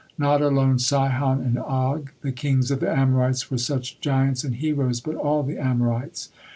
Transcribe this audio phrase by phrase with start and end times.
[0.17, 4.99] Not alone Sihon and Og, the kings of the Amorites, were such giants and heroes,
[4.99, 6.29] but all the Amorites.